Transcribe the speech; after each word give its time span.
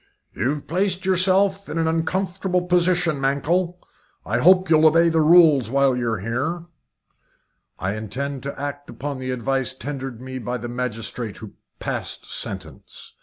"You've 0.33 0.65
placed 0.65 1.05
yourself 1.05 1.69
in 1.69 1.77
an 1.77 1.87
uncomfortable 1.87 2.63
position, 2.65 3.21
Mankell. 3.21 3.77
I 4.25 4.39
hope 4.39 4.67
you'll 4.67 4.87
obey 4.87 5.09
the 5.09 5.21
rules 5.21 5.69
while 5.69 5.95
you're 5.95 6.21
here." 6.21 6.65
"I 7.77 7.93
intend 7.93 8.41
to 8.41 8.59
act 8.59 8.89
upon 8.89 9.19
the 9.19 9.29
advice 9.29 9.75
tendered 9.75 10.19
me 10.19 10.39
by 10.39 10.57
the 10.57 10.69
magistrate 10.69 11.37
who 11.37 11.53
passed 11.77 12.25
sentence." 12.25 13.13